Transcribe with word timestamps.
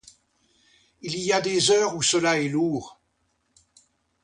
Il 1.03 1.15
y 1.19 1.31
a 1.31 1.41
des 1.41 1.69
heures 1.69 1.95
où 1.95 2.01
cela 2.01 2.39
est 2.41 2.49
lourd. 2.49 2.99